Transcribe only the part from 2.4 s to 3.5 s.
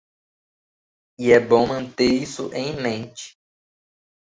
em mente.